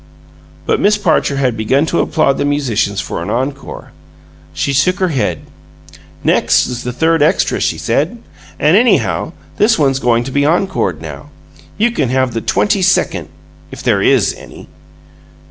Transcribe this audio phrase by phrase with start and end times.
[0.65, 3.91] But Miss Parcher had begun to applaud the musicians for an encore.
[4.51, 5.41] She shook her head.
[6.23, 8.17] "Next's the third extra," she said.
[8.59, 11.29] "And, anyhow, this one's going to be encored now.
[11.77, 13.29] You can have the twenty second
[13.69, 14.67] if there IS any!"